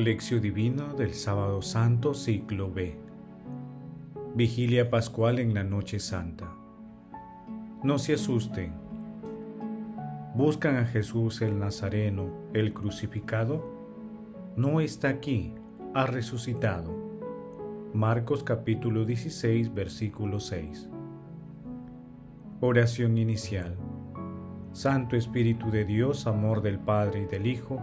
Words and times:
Lección 0.00 0.40
Divino 0.40 0.94
del 0.94 1.12
Sábado 1.12 1.60
Santo, 1.60 2.14
ciclo 2.14 2.72
B. 2.72 2.96
Vigilia 4.34 4.88
Pascual 4.88 5.38
en 5.38 5.52
la 5.52 5.62
Noche 5.62 5.98
Santa. 5.98 6.50
No 7.84 7.98
se 7.98 8.14
asusten. 8.14 8.72
¿Buscan 10.34 10.76
a 10.76 10.86
Jesús 10.86 11.42
el 11.42 11.58
Nazareno, 11.58 12.30
el 12.54 12.72
crucificado? 12.72 13.62
No 14.56 14.80
está 14.80 15.10
aquí, 15.10 15.52
ha 15.92 16.06
resucitado. 16.06 16.96
Marcos 17.92 18.42
capítulo 18.42 19.04
16, 19.04 19.74
versículo 19.74 20.40
6. 20.40 20.88
Oración 22.62 23.18
inicial. 23.18 23.76
Santo 24.72 25.16
Espíritu 25.16 25.70
de 25.70 25.84
Dios, 25.84 26.26
amor 26.26 26.62
del 26.62 26.78
Padre 26.78 27.22
y 27.22 27.26
del 27.26 27.46
Hijo, 27.46 27.82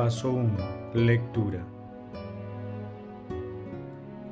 Paso 0.00 0.32
1. 0.32 0.48
Lectura. 0.94 1.62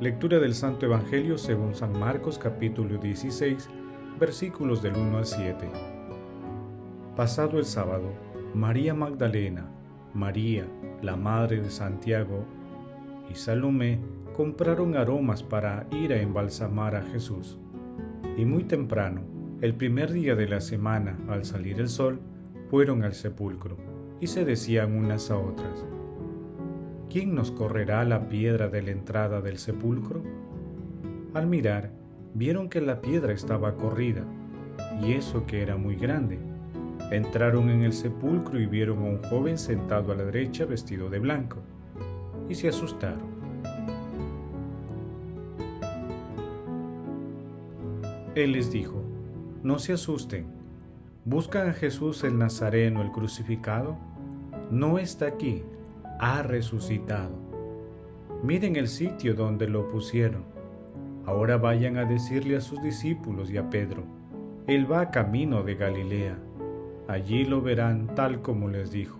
Lectura 0.00 0.38
del 0.38 0.54
Santo 0.54 0.86
Evangelio 0.86 1.36
según 1.36 1.74
San 1.74 1.92
Marcos 1.92 2.38
capítulo 2.38 2.96
16 2.96 3.68
versículos 4.18 4.80
del 4.80 4.96
1 4.96 5.18
al 5.18 5.26
7. 5.26 5.68
Pasado 7.14 7.58
el 7.58 7.66
sábado, 7.66 8.14
María 8.54 8.94
Magdalena, 8.94 9.66
María, 10.14 10.66
la 11.02 11.16
madre 11.16 11.60
de 11.60 11.68
Santiago, 11.68 12.46
y 13.30 13.34
Salomé 13.34 14.00
compraron 14.34 14.96
aromas 14.96 15.42
para 15.42 15.86
ir 15.90 16.14
a 16.14 16.22
embalsamar 16.22 16.96
a 16.96 17.02
Jesús. 17.02 17.58
Y 18.38 18.46
muy 18.46 18.64
temprano, 18.64 19.20
el 19.60 19.74
primer 19.74 20.12
día 20.12 20.34
de 20.34 20.48
la 20.48 20.62
semana, 20.62 21.18
al 21.28 21.44
salir 21.44 21.78
el 21.78 21.90
sol, 21.90 22.20
fueron 22.70 23.04
al 23.04 23.12
sepulcro 23.12 23.87
y 24.20 24.26
se 24.26 24.44
decían 24.44 24.96
unas 24.96 25.30
a 25.30 25.38
otras, 25.38 25.84
¿quién 27.08 27.34
nos 27.34 27.50
correrá 27.50 28.04
la 28.04 28.28
piedra 28.28 28.68
de 28.68 28.82
la 28.82 28.90
entrada 28.90 29.40
del 29.40 29.58
sepulcro? 29.58 30.22
Al 31.34 31.46
mirar, 31.46 31.90
vieron 32.34 32.68
que 32.68 32.80
la 32.80 33.00
piedra 33.00 33.32
estaba 33.32 33.76
corrida, 33.76 34.24
y 35.02 35.12
eso 35.12 35.46
que 35.46 35.62
era 35.62 35.76
muy 35.76 35.96
grande. 35.96 36.38
Entraron 37.10 37.70
en 37.70 37.82
el 37.82 37.92
sepulcro 37.92 38.60
y 38.60 38.66
vieron 38.66 38.98
a 38.98 39.02
un 39.02 39.22
joven 39.22 39.56
sentado 39.56 40.12
a 40.12 40.16
la 40.16 40.24
derecha 40.24 40.64
vestido 40.64 41.08
de 41.08 41.20
blanco, 41.20 41.58
y 42.48 42.54
se 42.54 42.68
asustaron. 42.68 43.38
Él 48.34 48.52
les 48.52 48.70
dijo, 48.70 49.02
no 49.62 49.78
se 49.78 49.92
asusten 49.92 50.58
¿Buscan 51.28 51.68
a 51.68 51.72
Jesús 51.74 52.24
el 52.24 52.38
Nazareno, 52.38 53.02
el 53.02 53.10
crucificado? 53.10 53.98
No 54.70 54.98
está 54.98 55.26
aquí, 55.26 55.62
ha 56.20 56.42
resucitado. 56.42 57.30
Miren 58.42 58.76
el 58.76 58.88
sitio 58.88 59.34
donde 59.34 59.66
lo 59.66 59.88
pusieron. 59.88 60.44
Ahora 61.24 61.56
vayan 61.56 61.96
a 61.96 62.04
decirle 62.04 62.56
a 62.56 62.60
sus 62.60 62.82
discípulos 62.82 63.50
y 63.50 63.56
a 63.56 63.70
Pedro, 63.70 64.04
Él 64.66 64.90
va 64.90 65.10
camino 65.10 65.62
de 65.62 65.74
Galilea. 65.74 66.36
Allí 67.08 67.46
lo 67.46 67.62
verán 67.62 68.14
tal 68.14 68.42
como 68.42 68.68
les 68.68 68.90
dijo. 68.90 69.18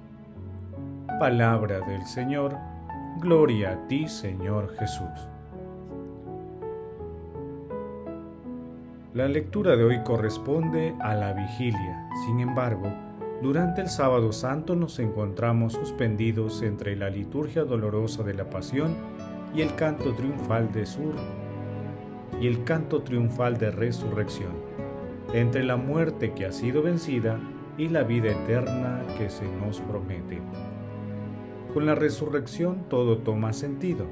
Palabra 1.19 1.81
del 1.81 2.05
Señor, 2.05 2.55
gloria 3.19 3.73
a 3.73 3.87
ti 3.89 4.07
Señor 4.07 4.77
Jesús. 4.77 5.31
La 9.15 9.27
lectura 9.27 9.77
de 9.77 9.85
hoy 9.85 10.03
corresponde 10.05 10.95
a 11.01 11.15
la 11.15 11.33
vigilia. 11.33 12.09
Sin 12.27 12.41
embargo, 12.41 12.93
durante 13.43 13.81
el 13.81 13.89
sábado 13.89 14.33
santo 14.33 14.77
nos 14.77 14.99
encontramos 14.99 15.75
suspendidos 15.75 16.63
entre 16.63 16.97
la 16.97 17.11
liturgia 17.11 17.65
dolorosa 17.65 18.23
de 18.23 18.35
la 18.35 18.51
pasión 18.51 18.97
y 19.55 19.63
el 19.63 19.75
canto 19.75 20.15
triunfal 20.15 20.73
de 20.73 20.87
sur 20.87 21.15
y 22.41 22.47
el 22.47 22.65
canto 22.65 23.03
triunfal 23.03 23.59
de 23.59 23.71
resurrección, 23.71 24.53
entre 25.33 25.65
la 25.65 25.77
muerte 25.77 26.33
que 26.33 26.47
ha 26.47 26.53
sido 26.53 26.83
vencida 26.83 27.39
y 27.77 27.89
la 27.89 28.03
vida 28.03 28.31
eterna 28.31 29.03
que 29.17 29.31
se 29.31 29.47
nos 29.61 29.81
promete. 29.81 30.39
Con 31.75 31.87
la 31.87 31.95
resurrección 31.95 32.85
todo 32.89 33.19
toma 33.19 33.53
sentido. 33.53 34.07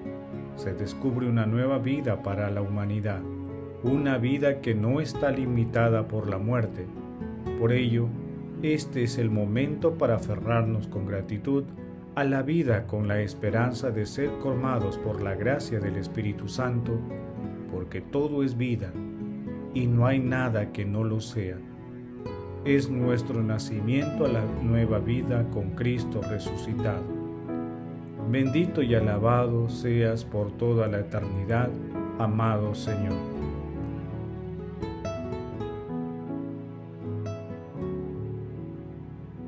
Se 0.56 0.72
descubre 0.75 1.28
una 1.28 1.47
nueva 1.47 1.78
vida 1.78 2.22
para 2.22 2.50
la 2.50 2.62
humanidad 2.62 3.20
una 3.82 4.19
vida 4.19 4.60
que 4.60 4.75
no 4.75 5.00
está 5.00 5.31
limitada 5.31 6.08
por 6.08 6.28
la 6.28 6.38
muerte. 6.38 6.87
Por 7.60 7.72
ello, 7.72 8.08
este 8.62 9.03
es 9.03 9.19
el 9.19 9.31
momento 9.31 9.99
para 9.99 10.17
aferrarnos 10.17 10.87
con 10.87 11.06
gratitud 11.06 11.65
a 12.15 12.25
la 12.25 12.43
vida 12.43 12.87
con 12.87 13.06
la 13.06 13.21
esperanza 13.21 13.91
de 13.91 14.06
ser 14.06 14.31
colmados 14.39 14.97
por 14.97 15.22
la 15.22 15.34
gracia 15.34 15.81
del 15.81 15.97
Espíritu 15.97 16.49
Santo, 16.49 16.99
porque 17.71 18.00
todo 18.00 18.43
es 18.43 18.56
vida 18.56 18.91
y 19.75 19.87
no 19.87 20.06
hay 20.06 20.19
nada 20.19 20.72
que 20.72 20.87
no 20.87 21.05
lo 21.05 21.21
sea. 21.21 21.59
Es 22.65 22.89
nuestro 22.89 23.43
nacimiento 23.43 24.25
a 24.25 24.28
la 24.28 24.44
nueva 24.62 24.99
vida 24.99 25.47
con 25.50 25.73
Cristo 25.73 26.23
resucitado. 26.23 27.05
Bendito 28.31 28.83
y 28.83 28.94
alabado 28.94 29.69
seas 29.69 30.25
por 30.25 30.50
toda 30.53 30.88
la 30.88 31.00
eternidad, 31.00 31.69
amado 32.19 32.75
Señor. 32.75 33.12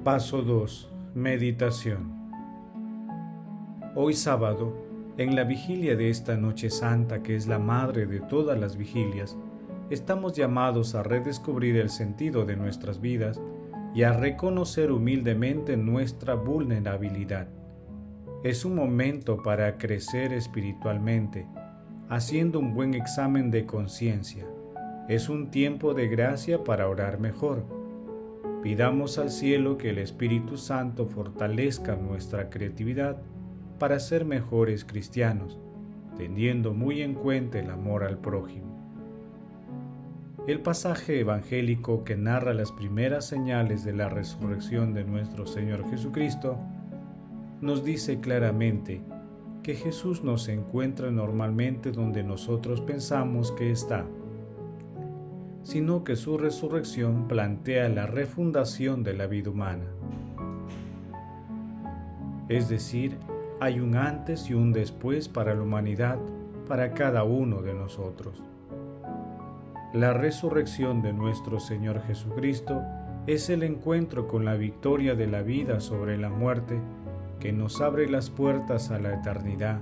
Paso 0.08 0.41
2. 0.41 0.91
Meditación. 1.14 2.14
Hoy 3.94 4.14
sábado, 4.14 4.74
en 5.19 5.36
la 5.36 5.44
vigilia 5.44 5.96
de 5.96 6.08
esta 6.08 6.34
noche 6.38 6.70
santa 6.70 7.22
que 7.22 7.36
es 7.36 7.46
la 7.46 7.58
madre 7.58 8.06
de 8.06 8.20
todas 8.20 8.58
las 8.58 8.78
vigilias, 8.78 9.36
estamos 9.91 10.32
llamados 10.32 10.94
a 10.94 11.02
redescubrir 11.02 11.76
el 11.76 11.91
sentido 11.91 12.46
de 12.46 12.56
nuestras 12.56 13.02
vidas 13.02 13.38
y 13.94 14.04
a 14.04 14.14
reconocer 14.14 14.92
humildemente 14.92 15.76
nuestra 15.76 16.32
vulnerabilidad. 16.32 17.48
Es 18.42 18.64
un 18.64 18.76
momento 18.76 19.42
para 19.42 19.76
crecer 19.76 20.32
espiritualmente, 20.32 21.46
haciendo 22.08 22.60
un 22.60 22.72
buen 22.72 22.94
examen 22.94 23.50
de 23.50 23.66
conciencia. 23.66 24.46
Es 25.06 25.28
un 25.28 25.50
tiempo 25.50 25.92
de 25.92 26.08
gracia 26.08 26.64
para 26.64 26.88
orar 26.88 27.20
mejor 27.20 27.77
Pidamos 28.62 29.19
al 29.19 29.30
cielo 29.30 29.78
que 29.78 29.91
el 29.91 29.98
Espíritu 29.98 30.56
Santo 30.56 31.06
fortalezca 31.06 31.94
nuestra 31.94 32.50
creatividad 32.50 33.22
para 33.78 34.00
ser 34.00 34.24
mejores 34.24 34.84
cristianos, 34.84 35.60
teniendo 36.16 36.74
muy 36.74 37.02
en 37.02 37.14
cuenta 37.14 37.60
el 37.60 37.70
amor 37.70 38.02
al 38.02 38.19
prójimo. 38.19 38.66
El 40.49 40.60
pasaje 40.60 41.20
evangélico 41.20 42.02
que 42.02 42.16
narra 42.16 42.52
las 42.52 42.72
primeras 42.72 43.26
señales 43.26 43.84
de 43.84 43.93
la 43.93 44.08
resurrección 44.08 44.93
de 44.93 45.05
nuestro 45.05 45.46
Señor 45.46 45.88
Jesucristo 45.90 46.58
nos 47.60 47.84
dice 47.84 48.19
claramente 48.19 49.02
que 49.62 49.75
Jesús 49.76 50.25
no 50.25 50.37
se 50.37 50.55
encuentra 50.55 51.12
normalmente 51.12 51.93
donde 51.93 52.25
nosotros 52.25 52.81
pensamos 52.81 53.52
que 53.52 53.70
está 53.70 54.06
sino 55.62 56.05
que 56.05 56.16
su 56.16 56.38
resurrección 56.38 57.28
plantea 57.28 57.88
la 57.88 58.06
refundación 58.06 59.02
de 59.02 59.14
la 59.14 59.26
vida 59.26 59.50
humana. 59.50 59.84
Es 62.49 62.69
decir, 62.69 63.19
hay 63.60 63.81
un 63.81 63.96
antes 63.96 64.49
y 64.49 64.55
un 64.55 64.72
después 64.72 65.28
para 65.28 65.55
la 65.55 65.62
humanidad, 65.62 66.19
para 66.66 66.94
cada 66.94 67.25
uno 67.25 67.60
de 67.60 67.75
nosotros. 67.75 68.43
La 69.93 70.12
resurrección 70.12 71.02
de 71.02 71.12
nuestro 71.12 71.60
Señor 71.60 72.02
Jesucristo 72.02 72.82
es 73.26 73.50
el 73.50 73.62
encuentro 73.62 74.28
con 74.28 74.44
la 74.44 74.55
victoria 74.55 75.14
de 75.14 75.26
la 75.26 75.43
vida 75.43 75.81
sobre 75.81 76.16
la 76.16 76.31
muerte 76.31 76.81
que 77.40 77.52
nos 77.52 77.81
abre 77.81 78.08
las 78.08 78.31
puertas 78.31 78.90
a 78.90 78.99
la 78.99 79.14
eternidad. 79.14 79.81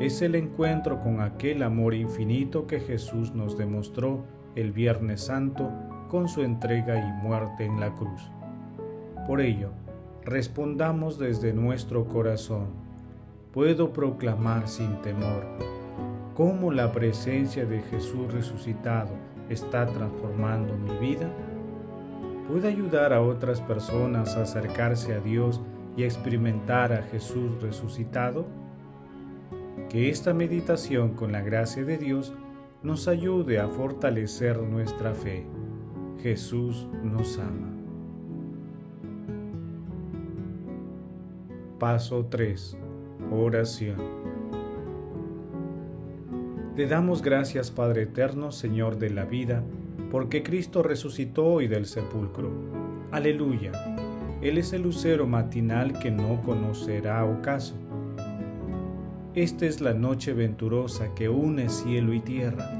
Es 0.00 0.22
el 0.22 0.34
encuentro 0.34 1.00
con 1.00 1.20
aquel 1.20 1.62
amor 1.62 1.94
infinito 1.94 2.66
que 2.66 2.80
Jesús 2.80 3.34
nos 3.34 3.56
demostró 3.56 4.24
el 4.54 4.72
Viernes 4.72 5.22
Santo 5.22 5.70
con 6.08 6.28
su 6.28 6.42
entrega 6.42 6.98
y 6.98 7.22
muerte 7.22 7.64
en 7.64 7.80
la 7.80 7.94
cruz. 7.94 8.30
Por 9.26 9.40
ello, 9.40 9.70
respondamos 10.24 11.18
desde 11.18 11.52
nuestro 11.52 12.06
corazón, 12.06 12.68
puedo 13.52 13.92
proclamar 13.92 14.68
sin 14.68 15.00
temor 15.02 15.44
cómo 16.38 16.70
la 16.70 16.92
presencia 16.92 17.66
de 17.66 17.80
Jesús 17.82 18.32
resucitado 18.32 19.10
está 19.48 19.86
transformando 19.86 20.76
mi 20.76 20.96
vida? 20.98 21.28
¿Puede 22.48 22.68
ayudar 22.68 23.12
a 23.12 23.20
otras 23.20 23.60
personas 23.60 24.36
a 24.36 24.42
acercarse 24.42 25.14
a 25.14 25.18
Dios 25.18 25.60
y 25.96 26.04
a 26.04 26.06
experimentar 26.06 26.92
a 26.92 27.02
Jesús 27.02 27.60
resucitado? 27.60 28.46
Que 29.90 30.10
esta 30.10 30.32
meditación 30.32 31.14
con 31.14 31.32
la 31.32 31.40
gracia 31.40 31.84
de 31.84 31.98
Dios 31.98 32.32
nos 32.82 33.08
ayude 33.08 33.58
a 33.58 33.68
fortalecer 33.68 34.58
nuestra 34.58 35.14
fe. 35.14 35.44
Jesús 36.22 36.86
nos 37.02 37.38
ama. 37.38 37.74
Paso 41.78 42.26
3. 42.26 42.76
Oración. 43.32 43.96
Te 46.76 46.86
damos 46.86 47.22
gracias 47.22 47.72
Padre 47.72 48.02
Eterno, 48.02 48.52
Señor 48.52 48.98
de 48.98 49.10
la 49.10 49.24
vida, 49.24 49.64
porque 50.12 50.44
Cristo 50.44 50.82
resucitó 50.84 51.46
hoy 51.46 51.66
del 51.66 51.86
sepulcro. 51.86 52.50
Aleluya. 53.10 53.72
Él 54.40 54.58
es 54.58 54.72
el 54.72 54.82
lucero 54.82 55.26
matinal 55.26 55.98
que 55.98 56.12
no 56.12 56.40
conocerá 56.42 57.24
ocaso 57.24 57.74
esta 59.42 59.66
es 59.66 59.80
la 59.80 59.94
noche 59.94 60.32
venturosa 60.32 61.14
que 61.14 61.28
une 61.28 61.68
cielo 61.68 62.12
y 62.12 62.18
tierra, 62.18 62.72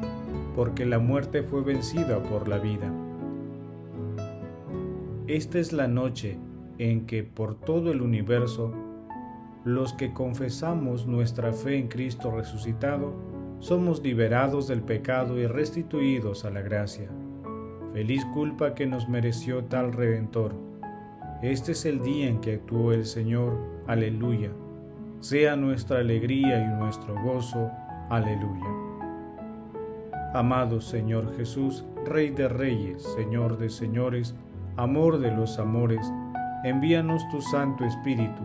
porque 0.57 0.87
la 0.87 0.99
muerte 0.99 1.45
fue 1.45 1.63
vencida 1.63 2.21
por 2.21 2.49
la 2.49 2.59
vida. 2.59 2.93
Esta 5.29 5.61
es 5.61 5.73
la 5.73 5.87
noche 5.87 6.37
en 6.79 7.07
que 7.07 7.23
por 7.23 7.55
todo 7.55 7.93
el 7.93 8.03
universo, 8.03 8.73
los 9.65 9.93
que 9.93 10.13
confesamos 10.13 11.07
nuestra 11.07 11.53
fe 11.53 11.79
en 11.79 11.87
Cristo 11.87 12.33
resucitado, 12.33 13.13
somos 13.61 14.03
liberados 14.03 14.67
del 14.67 14.83
pecado 14.83 15.39
y 15.39 15.47
restituidos 15.47 16.45
a 16.45 16.51
la 16.51 16.63
gracia. 16.63 17.09
Feliz 17.93 18.25
culpa 18.35 18.75
que 18.75 18.87
nos 18.87 19.09
mereció 19.09 19.63
tal 19.65 19.93
Redentor. 19.93 20.57
Este 21.41 21.71
es 21.71 21.85
el 21.85 22.03
día 22.03 22.29
en 22.29 22.41
que 22.41 22.55
actuó 22.55 22.93
el 22.93 23.07
Señor. 23.07 23.57
Aleluya 23.87 24.51
sea 25.21 25.57
nuestra 25.57 25.99
alegría 25.99 26.59
y 26.61 26.69
nuestro 26.79 27.15
gozo. 27.23 27.71
Aleluya. 28.09 28.67
Amado 30.35 30.81
Señor 30.81 31.37
Jesús, 31.37 31.85
Rey 32.05 32.31
de 32.31 32.49
Reyes, 32.49 33.03
Señor 33.17 33.59
de 33.59 33.71
Señores, 33.71 34.35
amor 34.77 35.19
de 35.19 35.35
los 35.35 35.59
amores, 35.59 36.07
envíanos 36.65 37.23
tu 37.31 37.41
Santo 37.41 37.85
Espíritu, 37.85 38.43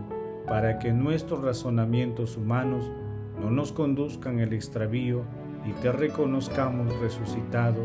para 0.47 0.79
que 0.79 0.91
nuestros 0.91 1.41
razonamientos 1.41 2.37
humanos 2.37 2.89
no 3.39 3.51
nos 3.51 3.71
conduzcan 3.71 4.39
al 4.39 4.53
extravío 4.53 5.23
y 5.65 5.71
te 5.81 5.91
reconozcamos 5.91 6.93
resucitado, 6.99 7.81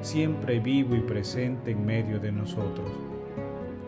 siempre 0.00 0.58
vivo 0.58 0.96
y 0.96 1.00
presente 1.00 1.70
en 1.70 1.86
medio 1.86 2.18
de 2.18 2.32
nosotros. 2.32 2.90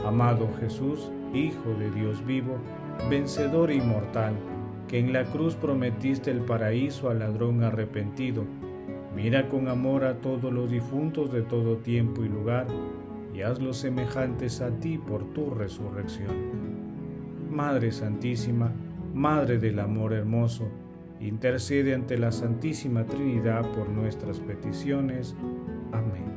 Amado 0.05 0.49
Jesús, 0.61 1.11
Hijo 1.35 1.75
de 1.81 1.91
Dios 1.91 2.25
vivo, 2.25 2.59
vencedor 3.09 3.71
e 3.71 3.77
inmortal, 3.77 4.35
que 4.89 4.99
en 4.99 5.13
la 5.13 5.25
cruz 5.25 5.55
prometiste 5.55 6.31
el 6.31 6.41
paraíso 6.41 7.11
al 7.11 7.21
ladrón 7.21 7.63
arrepentido. 7.63 8.45
Mira 9.15 9.49
con 9.49 9.69
amor 9.69 10.05
a 10.05 10.19
todos 10.19 10.53
los 10.53 10.71
difuntos 10.71 11.33
de 11.33 11.43
todo 11.43 11.77
tiempo 11.77 12.25
y 12.25 12.29
lugar, 12.29 12.67
y 13.35 13.43
hazlos 13.43 13.79
semejantes 13.79 14.61
a 14.61 14.71
ti 14.71 14.99
por 14.99 15.33
tu 15.33 15.51
resurrección. 15.51 16.35
Madre 17.51 17.93
Santísima, 17.93 18.73
Madre 19.13 19.59
del 19.59 19.79
Amor 19.79 20.13
Hermoso, 20.13 20.69
intercede 21.21 21.95
ante 21.95 22.19
la 22.19 22.33
Santísima 22.33 23.05
Trinidad 23.05 23.71
por 23.73 23.89
nuestras 23.89 24.41
peticiones. 24.41 25.37
Amén. 25.93 26.35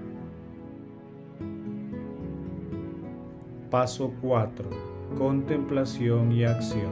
Paso 3.70 4.14
4 4.22 4.97
contemplación 5.16 6.32
y 6.32 6.44
acción. 6.44 6.92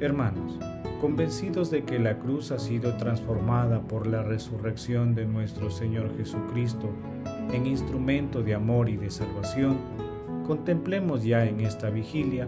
Hermanos, 0.00 0.58
convencidos 1.00 1.70
de 1.70 1.84
que 1.84 1.98
la 1.98 2.18
cruz 2.18 2.52
ha 2.52 2.58
sido 2.58 2.96
transformada 2.96 3.80
por 3.80 4.06
la 4.06 4.22
resurrección 4.22 5.14
de 5.14 5.26
nuestro 5.26 5.70
Señor 5.70 6.16
Jesucristo 6.16 6.90
en 7.52 7.66
instrumento 7.66 8.42
de 8.42 8.54
amor 8.54 8.88
y 8.88 8.96
de 8.96 9.10
salvación, 9.10 9.78
contemplemos 10.46 11.24
ya 11.24 11.46
en 11.46 11.60
esta 11.60 11.90
vigilia 11.90 12.46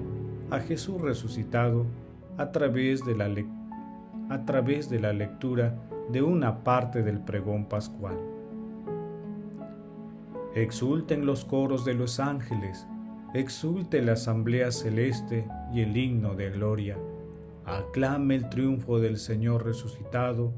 a 0.51 0.61
Jesús 0.61 1.01
resucitado 1.01 1.87
a 2.37 2.53
través 2.53 3.05
de 3.05 3.17
la, 3.17 3.31
a 4.29 4.45
través 4.45 4.89
de 4.91 5.01
la 5.01 5.13
lectura 5.13 5.75
de 6.11 6.23
una 6.23 6.63
parte 6.63 7.03
del 7.03 7.21
pregón 7.21 7.67
pascual. 7.67 8.17
Exulten 10.55 11.25
los 11.25 11.45
coros 11.45 11.85
de 11.85 11.95
los 11.95 12.21
ángeles, 12.21 12.87
exulte 13.35 14.03
la 14.03 14.13
asamblea 14.13 14.71
celeste 14.71 15.47
y 15.73 15.81
el 15.81 15.97
himno 15.97 16.35
de 16.35 16.51
gloria. 16.51 16.99
Aclame 17.65 18.35
el 18.35 18.49
triunfo 18.49 18.99
del 18.99 19.17
Señor 19.17 19.65
resucitado, 19.65 20.53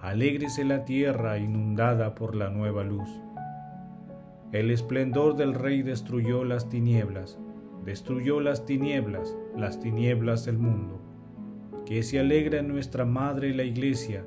alégrese 0.00 0.64
la 0.64 0.84
tierra 0.84 1.38
inundada 1.38 2.14
por 2.14 2.36
la 2.36 2.50
nueva 2.50 2.84
luz. 2.84 3.08
El 4.52 4.70
esplendor 4.70 5.36
del 5.36 5.54
Rey 5.54 5.82
destruyó 5.82 6.44
las 6.44 6.68
tinieblas, 6.68 7.38
destruyó 7.84 8.40
las 8.40 8.64
tinieblas, 8.64 9.36
las 9.56 9.80
tinieblas 9.80 10.44
del 10.44 10.58
mundo. 10.58 11.00
Que 11.86 12.02
se 12.02 12.20
alegra 12.20 12.62
nuestra 12.62 13.04
Madre 13.04 13.54
la 13.54 13.64
Iglesia, 13.64 14.24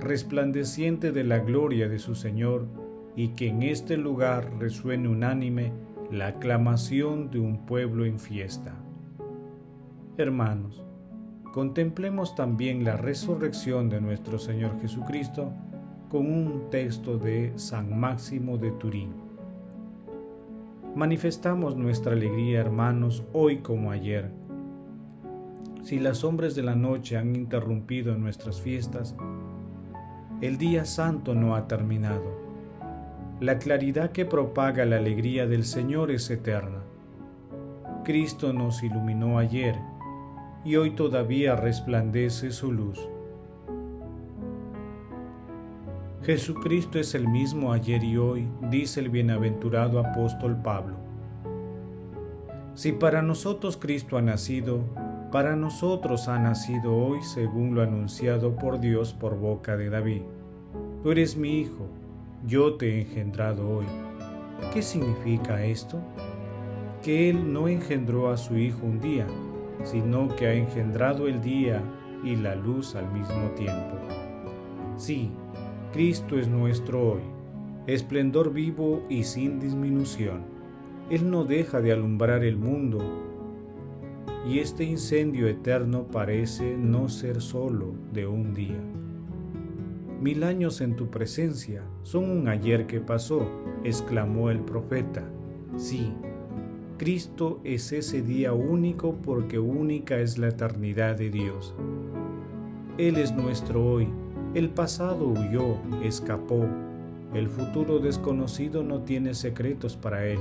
resplandeciente 0.00 1.12
de 1.12 1.24
la 1.24 1.40
gloria 1.40 1.88
de 1.88 1.98
su 1.98 2.14
Señor, 2.14 2.66
y 3.14 3.28
que 3.28 3.48
en 3.48 3.62
este 3.62 3.98
lugar 3.98 4.50
resuene 4.58 5.08
unánime 5.08 5.72
la 6.12 6.26
aclamación 6.26 7.30
de 7.30 7.40
un 7.40 7.64
pueblo 7.64 8.04
en 8.04 8.20
fiesta. 8.20 8.74
Hermanos, 10.18 10.84
contemplemos 11.54 12.34
también 12.34 12.84
la 12.84 12.98
resurrección 12.98 13.88
de 13.88 14.02
nuestro 14.02 14.38
Señor 14.38 14.78
Jesucristo 14.82 15.54
con 16.10 16.26
un 16.26 16.68
texto 16.68 17.16
de 17.16 17.54
San 17.56 17.98
Máximo 17.98 18.58
de 18.58 18.72
Turín. 18.72 19.14
Manifestamos 20.94 21.78
nuestra 21.78 22.12
alegría, 22.12 22.60
hermanos, 22.60 23.24
hoy 23.32 23.60
como 23.60 23.90
ayer. 23.90 24.30
Si 25.82 25.98
las 25.98 26.18
sombras 26.18 26.54
de 26.54 26.62
la 26.62 26.76
noche 26.76 27.16
han 27.16 27.34
interrumpido 27.34 28.18
nuestras 28.18 28.60
fiestas, 28.60 29.16
el 30.42 30.58
día 30.58 30.84
santo 30.84 31.34
no 31.34 31.56
ha 31.56 31.66
terminado 31.66 32.51
la 33.42 33.58
claridad 33.58 34.12
que 34.12 34.24
propaga 34.24 34.84
la 34.84 34.98
alegría 34.98 35.48
del 35.48 35.64
Señor 35.64 36.12
es 36.12 36.30
eterna. 36.30 36.84
Cristo 38.04 38.52
nos 38.52 38.84
iluminó 38.84 39.36
ayer 39.36 39.74
y 40.64 40.76
hoy 40.76 40.92
todavía 40.92 41.56
resplandece 41.56 42.52
su 42.52 42.70
luz. 42.70 43.00
Jesucristo 46.22 47.00
es 47.00 47.16
el 47.16 47.26
mismo 47.26 47.72
ayer 47.72 48.04
y 48.04 48.16
hoy, 48.16 48.46
dice 48.70 49.00
el 49.00 49.08
bienaventurado 49.08 49.98
apóstol 49.98 50.56
Pablo. 50.62 50.94
Si 52.74 52.92
para 52.92 53.22
nosotros 53.22 53.76
Cristo 53.76 54.18
ha 54.18 54.22
nacido, 54.22 54.84
para 55.32 55.56
nosotros 55.56 56.28
ha 56.28 56.38
nacido 56.38 56.96
hoy 56.96 57.20
según 57.24 57.74
lo 57.74 57.82
anunciado 57.82 58.54
por 58.54 58.78
Dios 58.78 59.12
por 59.12 59.36
boca 59.36 59.76
de 59.76 59.90
David. 59.90 60.22
Tú 61.02 61.10
eres 61.10 61.36
mi 61.36 61.58
Hijo, 61.58 61.88
yo 62.46 62.74
te 62.74 62.88
he 62.88 63.00
engendrado 63.02 63.68
hoy. 63.68 63.86
¿Qué 64.72 64.82
significa 64.82 65.64
esto? 65.64 66.00
Que 67.02 67.30
Él 67.30 67.52
no 67.52 67.68
engendró 67.68 68.30
a 68.30 68.36
su 68.36 68.56
Hijo 68.56 68.84
un 68.84 69.00
día, 69.00 69.26
sino 69.84 70.34
que 70.34 70.46
ha 70.46 70.54
engendrado 70.54 71.28
el 71.28 71.40
día 71.40 71.82
y 72.24 72.36
la 72.36 72.54
luz 72.54 72.94
al 72.94 73.10
mismo 73.12 73.50
tiempo. 73.56 73.96
Sí, 74.96 75.30
Cristo 75.92 76.38
es 76.38 76.48
nuestro 76.48 77.12
hoy, 77.12 77.22
esplendor 77.86 78.52
vivo 78.52 79.04
y 79.08 79.24
sin 79.24 79.60
disminución. 79.60 80.42
Él 81.10 81.30
no 81.30 81.44
deja 81.44 81.80
de 81.80 81.92
alumbrar 81.92 82.44
el 82.44 82.56
mundo 82.56 82.98
y 84.48 84.58
este 84.58 84.84
incendio 84.84 85.46
eterno 85.46 86.06
parece 86.10 86.76
no 86.76 87.08
ser 87.08 87.40
solo 87.40 87.94
de 88.12 88.26
un 88.26 88.54
día. 88.54 88.80
Mil 90.22 90.44
años 90.44 90.80
en 90.80 90.94
tu 90.94 91.08
presencia 91.08 91.82
son 92.04 92.30
un 92.30 92.46
ayer 92.46 92.86
que 92.86 93.00
pasó, 93.00 93.44
exclamó 93.82 94.50
el 94.50 94.60
profeta. 94.60 95.24
Sí, 95.76 96.12
Cristo 96.96 97.58
es 97.64 97.90
ese 97.90 98.22
día 98.22 98.52
único 98.52 99.16
porque 99.16 99.58
única 99.58 100.20
es 100.20 100.38
la 100.38 100.50
eternidad 100.50 101.16
de 101.16 101.28
Dios. 101.30 101.74
Él 102.98 103.16
es 103.16 103.34
nuestro 103.34 103.84
hoy, 103.84 104.06
el 104.54 104.70
pasado 104.70 105.26
huyó, 105.26 105.78
escapó, 106.04 106.66
el 107.34 107.48
futuro 107.48 107.98
desconocido 107.98 108.84
no 108.84 109.00
tiene 109.00 109.34
secretos 109.34 109.96
para 109.96 110.24
Él. 110.24 110.38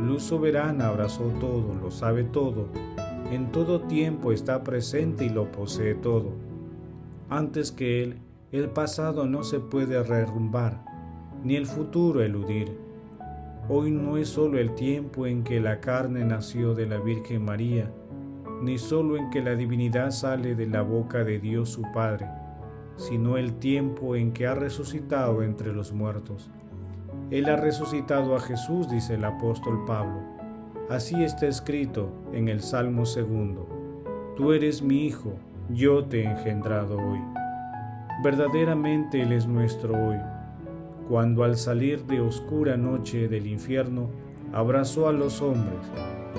Luz 0.00 0.22
soberana 0.22 0.86
abrazó 0.86 1.24
todo, 1.40 1.74
lo 1.74 1.90
sabe 1.90 2.22
todo, 2.22 2.68
en 3.32 3.50
todo 3.50 3.80
tiempo 3.80 4.30
está 4.30 4.62
presente 4.62 5.24
y 5.24 5.28
lo 5.28 5.50
posee 5.50 5.96
todo. 5.96 6.34
Antes 7.28 7.72
que 7.72 8.04
Él, 8.04 8.16
el 8.52 8.68
pasado 8.68 9.26
no 9.26 9.44
se 9.44 9.60
puede 9.60 10.02
derrumbar, 10.04 10.84
ni 11.42 11.56
el 11.56 11.64
futuro 11.64 12.20
eludir. 12.20 12.76
Hoy 13.70 13.90
no 13.90 14.18
es 14.18 14.28
solo 14.28 14.58
el 14.58 14.74
tiempo 14.74 15.26
en 15.26 15.42
que 15.42 15.58
la 15.58 15.80
carne 15.80 16.22
nació 16.22 16.74
de 16.74 16.86
la 16.86 16.98
Virgen 16.98 17.46
María, 17.46 17.90
ni 18.60 18.76
solo 18.76 19.16
en 19.16 19.30
que 19.30 19.40
la 19.40 19.54
divinidad 19.54 20.10
sale 20.10 20.54
de 20.54 20.66
la 20.66 20.82
boca 20.82 21.24
de 21.24 21.38
Dios 21.38 21.70
su 21.70 21.80
Padre, 21.94 22.28
sino 22.96 23.38
el 23.38 23.54
tiempo 23.54 24.16
en 24.16 24.32
que 24.32 24.46
ha 24.46 24.54
resucitado 24.54 25.42
entre 25.42 25.72
los 25.72 25.94
muertos. 25.94 26.50
Él 27.30 27.48
ha 27.48 27.56
resucitado 27.56 28.36
a 28.36 28.40
Jesús, 28.40 28.90
dice 28.90 29.14
el 29.14 29.24
apóstol 29.24 29.82
Pablo. 29.86 30.20
Así 30.90 31.24
está 31.24 31.46
escrito 31.46 32.10
en 32.34 32.48
el 32.48 32.60
Salmo 32.60 33.06
segundo. 33.06 33.66
Tú 34.36 34.52
eres 34.52 34.82
mi 34.82 35.06
Hijo, 35.06 35.36
yo 35.70 36.04
te 36.04 36.20
he 36.20 36.24
engendrado 36.24 36.98
hoy. 36.98 37.41
Verdaderamente 38.22 39.22
Él 39.22 39.32
es 39.32 39.46
nuestro 39.46 39.94
hoy. 39.94 40.18
Cuando 41.08 41.44
al 41.44 41.56
salir 41.56 42.04
de 42.04 42.20
oscura 42.20 42.76
noche 42.76 43.28
del 43.28 43.46
infierno 43.46 44.10
abrazó 44.52 45.08
a 45.08 45.12
los 45.12 45.42
hombres, 45.42 45.80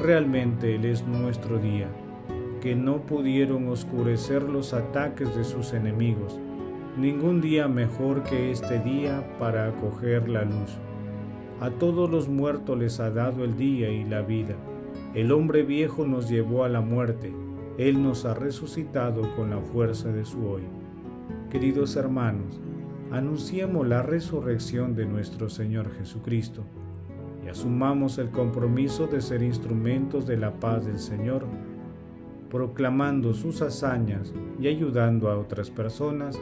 realmente 0.02 0.75
Él 0.75 0.86
es 0.86 1.06
nuestro 1.06 1.60
día, 1.60 1.88
que 2.62 2.75
no 2.75 3.02
pudieron 3.02 3.68
oscurecer 3.68 4.44
los 4.44 4.74
ataques 4.74 5.36
de 5.36 5.44
sus 5.44 5.74
enemigos 5.74 6.40
Ningún 6.98 7.42
día 7.42 7.68
mejor 7.68 8.22
que 8.22 8.52
este 8.52 8.78
día 8.78 9.28
para 9.40 9.68
acoger 9.68 10.30
la 10.30 10.44
luz. 10.44 10.78
A 11.60 11.72
todos 11.72 12.08
los 12.08 12.30
muertos 12.30 12.78
les 12.78 13.00
ha 13.00 13.10
dado 13.10 13.44
el 13.44 13.58
día 13.58 13.90
y 13.90 14.04
la 14.04 14.22
vida. 14.22 14.54
El 15.16 15.32
hombre 15.32 15.63
viejo 15.63 16.06
nos 16.06 16.30
llevó 16.30 16.63
a 16.63 16.70
la 16.70 16.82
muerte. 16.82 17.34
Él 17.80 18.04
nos 18.04 18.25
ha 18.25 18.36
resucitado 18.36 19.36
con 19.36 19.50
la 19.50 19.60
fuerza 19.60 20.10
de 20.10 20.24
su 20.24 20.46
hoy. 20.46 20.62
Queridos 21.53 21.95
hermanos, 21.98 22.60
anunciemos 23.12 23.88
la 23.88 24.01
resurrección 24.01 24.95
de 24.95 25.05
nuestro 25.05 25.51
Señor 25.51 25.93
Jesucristo 26.00 26.63
y 27.45 27.48
asumamos 27.48 28.17
el 28.17 28.31
compromiso 28.31 29.05
de 29.05 29.22
ser 29.22 29.43
instrumentos 29.43 30.25
de 30.25 30.36
la 30.36 30.60
paz 30.60 30.83
del 30.83 30.98
Señor, 30.98 31.45
proclamando 32.50 33.36
sus 33.36 33.62
hazañas 33.62 34.33
y 34.60 34.67
ayudando 34.67 35.29
a 35.29 35.38
otras 35.38 35.69
personas 35.69 36.39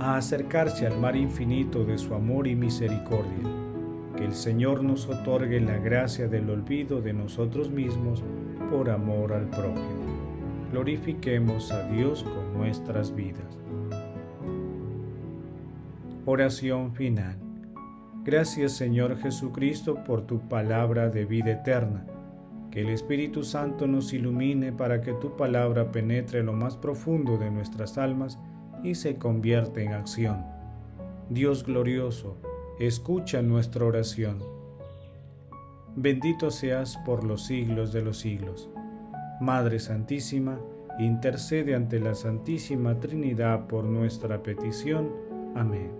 a 0.00 0.16
acercarse 0.16 0.88
al 0.88 0.98
mar 0.98 1.14
infinito 1.14 1.84
de 1.84 1.96
su 1.96 2.12
amor 2.12 2.48
y 2.48 2.56
misericordia. 2.56 3.48
Que 4.16 4.24
el 4.24 4.34
Señor 4.34 4.82
nos 4.82 5.08
otorgue 5.08 5.60
la 5.60 5.78
gracia 5.78 6.26
del 6.26 6.50
olvido 6.50 7.00
de 7.00 7.12
nosotros 7.12 7.70
mismos 7.70 8.24
por 8.72 8.90
amor 8.90 9.32
al 9.34 9.48
prójimo. 9.50 10.00
Glorifiquemos 10.72 11.70
a 11.70 11.88
Dios 11.88 12.24
con 12.24 12.58
nuestras 12.58 13.14
vidas. 13.14 13.60
Oración 16.32 16.94
final. 16.94 17.34
Gracias 18.22 18.76
Señor 18.76 19.18
Jesucristo 19.18 20.04
por 20.04 20.28
tu 20.28 20.38
palabra 20.48 21.08
de 21.08 21.24
vida 21.24 21.50
eterna. 21.50 22.06
Que 22.70 22.82
el 22.82 22.90
Espíritu 22.90 23.42
Santo 23.42 23.88
nos 23.88 24.12
ilumine 24.12 24.72
para 24.72 25.00
que 25.00 25.12
tu 25.12 25.36
palabra 25.36 25.90
penetre 25.90 26.44
lo 26.44 26.52
más 26.52 26.76
profundo 26.76 27.36
de 27.36 27.50
nuestras 27.50 27.98
almas 27.98 28.38
y 28.84 28.94
se 28.94 29.16
convierte 29.16 29.82
en 29.82 29.92
acción. 29.92 30.44
Dios 31.30 31.64
glorioso, 31.64 32.36
escucha 32.78 33.42
nuestra 33.42 33.84
oración. 33.84 34.38
Bendito 35.96 36.52
seas 36.52 36.96
por 36.98 37.24
los 37.24 37.44
siglos 37.44 37.92
de 37.92 38.02
los 38.02 38.18
siglos. 38.18 38.70
Madre 39.40 39.80
Santísima, 39.80 40.60
intercede 41.00 41.74
ante 41.74 41.98
la 41.98 42.14
Santísima 42.14 43.00
Trinidad 43.00 43.66
por 43.66 43.82
nuestra 43.82 44.44
petición. 44.44 45.10
Amén. 45.56 45.99